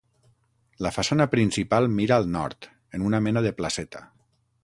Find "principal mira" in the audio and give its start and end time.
1.33-2.17